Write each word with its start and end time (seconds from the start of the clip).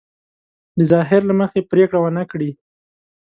د 0.77 0.79
ظاهر 0.91 1.21
له 1.29 1.33
مخې 1.39 1.61
پرېکړه 1.71 1.99
ونه 2.01 2.23
کړي. 2.31 2.51